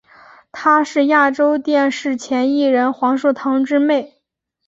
[0.51, 4.19] 她是亚洲电视前艺人黄树棠之妹。